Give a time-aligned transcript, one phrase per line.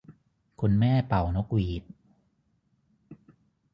[0.61, 1.83] คุณแม่เป่านกหวีด